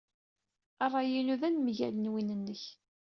Ṛṛay-inu 0.87 1.35
d 1.41 1.43
anemgal 1.47 1.95
n 1.97 2.11
win-nnek. 2.11 2.63